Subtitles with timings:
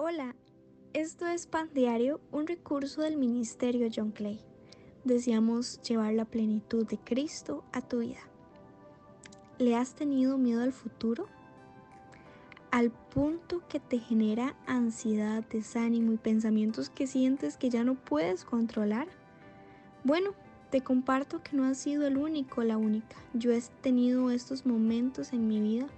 [0.00, 0.36] Hola,
[0.92, 4.38] esto es Pan Diario, un recurso del Ministerio John Clay.
[5.02, 8.20] Deseamos llevar la plenitud de Cristo a tu vida.
[9.58, 11.26] ¿Le has tenido miedo al futuro?
[12.70, 18.44] Al punto que te genera ansiedad, desánimo y pensamientos que sientes que ya no puedes
[18.44, 19.08] controlar.
[20.04, 20.30] Bueno,
[20.70, 23.16] te comparto que no has sido el único, la única.
[23.34, 25.88] Yo he tenido estos momentos en mi vida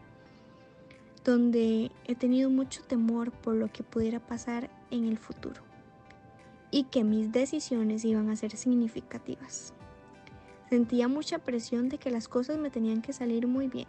[1.24, 5.62] donde he tenido mucho temor por lo que pudiera pasar en el futuro
[6.70, 9.74] y que mis decisiones iban a ser significativas.
[10.68, 13.88] Sentía mucha presión de que las cosas me tenían que salir muy bien.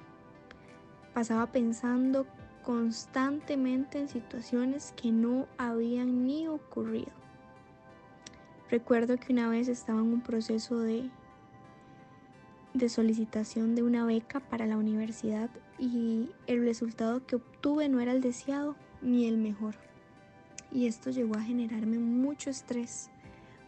[1.14, 2.26] Pasaba pensando
[2.64, 7.12] constantemente en situaciones que no habían ni ocurrido.
[8.70, 11.10] Recuerdo que una vez estaba en un proceso de
[12.74, 18.12] de solicitación de una beca para la universidad y el resultado que obtuve no era
[18.12, 19.76] el deseado ni el mejor.
[20.72, 23.10] Y esto llegó a generarme mucho estrés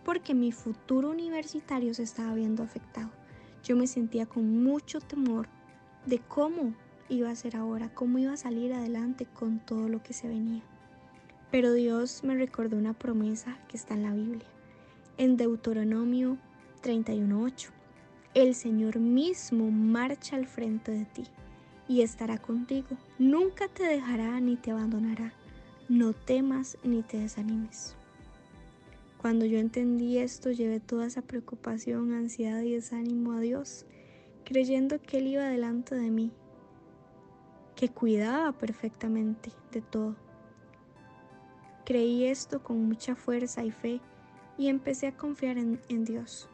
[0.05, 3.09] porque mi futuro universitario se estaba viendo afectado.
[3.63, 5.47] Yo me sentía con mucho temor
[6.05, 6.73] de cómo
[7.09, 10.63] iba a ser ahora, cómo iba a salir adelante con todo lo que se venía.
[11.51, 14.47] Pero Dios me recordó una promesa que está en la Biblia,
[15.17, 16.37] en Deuteronomio
[16.81, 17.82] 31.8
[18.33, 21.23] el Señor mismo marcha al frente de ti
[21.87, 22.97] y estará contigo.
[23.19, 25.33] Nunca te dejará ni te abandonará.
[25.87, 27.95] No temas ni te desanimes.
[29.17, 33.85] Cuando yo entendí esto, llevé toda esa preocupación, ansiedad y desánimo a Dios,
[34.43, 36.31] creyendo que Él iba delante de mí,
[37.75, 40.15] que cuidaba perfectamente de todo.
[41.85, 44.01] Creí esto con mucha fuerza y fe
[44.57, 46.49] y empecé a confiar en, en Dios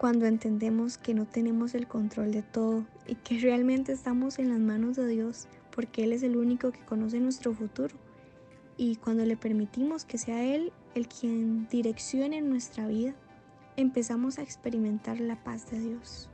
[0.00, 4.58] cuando entendemos que no tenemos el control de todo y que realmente estamos en las
[4.58, 7.94] manos de Dios porque Él es el único que conoce nuestro futuro.
[8.78, 13.14] Y cuando le permitimos que sea Él el quien direccione nuestra vida,
[13.76, 16.30] empezamos a experimentar la paz de Dios.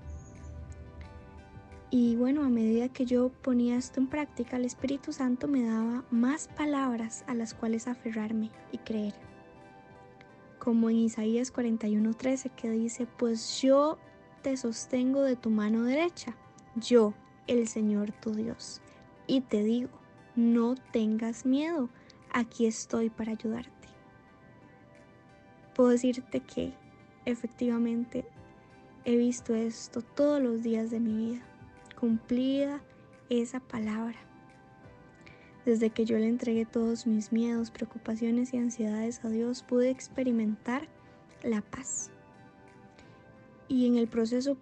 [1.91, 6.05] Y bueno, a medida que yo ponía esto en práctica, el Espíritu Santo me daba
[6.13, 9.15] más palabras a las cuales aferrarme y creer
[10.59, 13.99] como en Isaías 41:13 que dice, pues yo
[14.43, 16.37] te sostengo de tu mano derecha,
[16.77, 17.15] yo,
[17.47, 18.81] el Señor tu Dios,
[19.27, 19.91] y te digo,
[20.35, 21.89] no tengas miedo,
[22.33, 23.89] aquí estoy para ayudarte.
[25.75, 26.75] Puedo decirte que
[27.25, 28.25] efectivamente
[29.05, 31.47] he visto esto todos los días de mi vida,
[31.99, 32.83] cumplida
[33.29, 34.17] esa palabra
[35.67, 40.89] desde que yo le entregué todos mis miedos, preocupaciones y ansiedades a Dios, pude experimentar
[41.43, 42.11] la paz.
[43.69, 44.57] Y en el proceso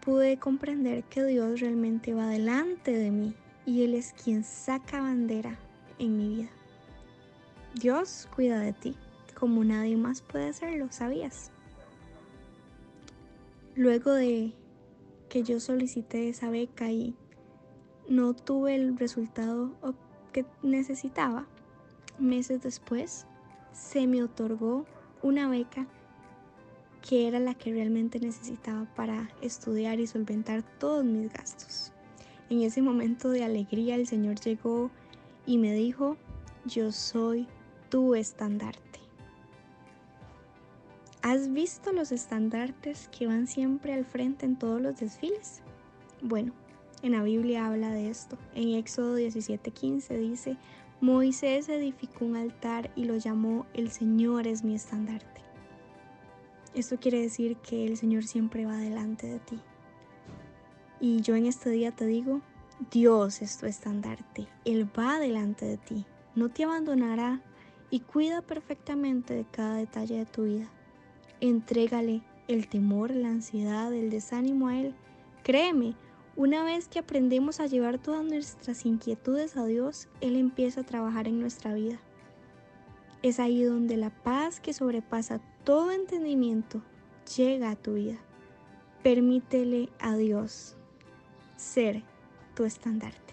[0.00, 3.34] pude comprender que Dios realmente va delante de mí
[3.66, 5.58] y Él es quien saca bandera
[5.98, 6.50] en mi vida.
[7.74, 8.96] Dios cuida de ti
[9.38, 11.50] como nadie más puede hacerlo, ¿sabías?
[13.74, 14.54] Luego de
[15.28, 17.16] que yo solicité esa beca y
[18.08, 19.74] no tuve el resultado
[20.32, 21.46] que necesitaba,
[22.18, 23.26] meses después
[23.72, 24.86] se me otorgó
[25.22, 25.86] una beca
[27.08, 31.92] que era la que realmente necesitaba para estudiar y solventar todos mis gastos.
[32.48, 34.90] En ese momento de alegría el Señor llegó
[35.46, 36.16] y me dijo,
[36.64, 37.48] yo soy
[37.88, 39.00] tu estandarte.
[41.22, 45.62] ¿Has visto los estandartes que van siempre al frente en todos los desfiles?
[46.20, 46.52] Bueno,
[47.02, 48.38] en la Biblia habla de esto.
[48.54, 50.56] En Éxodo 17:15 dice,
[51.00, 55.42] Moisés edificó un altar y lo llamó El Señor es mi estandarte.
[56.74, 59.60] Esto quiere decir que el Señor siempre va delante de ti.
[61.00, 62.40] Y yo en este día te digo,
[62.90, 67.42] Dios es tu estandarte, Él va delante de ti, no te abandonará
[67.90, 70.70] y cuida perfectamente de cada detalle de tu vida.
[71.40, 74.94] Entrégale el temor, la ansiedad, el desánimo a Él.
[75.42, 75.94] Créeme,
[76.36, 81.28] una vez que aprendemos a llevar todas nuestras inquietudes a Dios, Él empieza a trabajar
[81.28, 81.98] en nuestra vida.
[83.22, 86.82] Es ahí donde la paz que sobrepasa todo entendimiento
[87.36, 88.18] llega a tu vida.
[89.02, 90.76] Permítele a Dios
[91.56, 92.02] ser
[92.54, 93.31] tu estandarte.